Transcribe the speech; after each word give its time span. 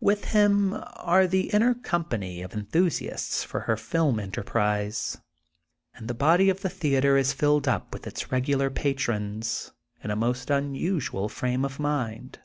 With 0.00 0.24
him 0.34 0.74
are 0.96 1.28
the 1.28 1.50
inner 1.50 1.72
company 1.72 2.42
of 2.42 2.52
enthusiasts 2.52 3.44
for 3.44 3.60
her 3.60 3.76
film 3.76 4.18
en 4.18 4.32
terprise. 4.32 5.18
And 5.94 6.08
the 6.08 6.14
body 6.14 6.50
of 6.50 6.62
the 6.62 6.68
theatre 6.68 7.16
is 7.16 7.32
filled 7.32 7.62
THE 7.66 7.70
GOLDEN 7.70 7.86
BOOK 7.92 8.04
OF 8.08 8.18
SPRINGFIELD 8.18 8.58
41 8.72 8.72
np 8.72 8.72
with 8.72 8.74
its 8.74 8.82
regular 8.82 8.92
patrons, 9.24 9.72
in 10.02 10.10
a 10.10 10.16
most 10.16 10.50
unusual 10.50 11.28
frame 11.28 11.64
of 11.64 11.78
mind. 11.78 12.40